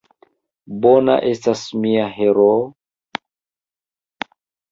[0.85, 2.57] Bona estas mia heroo?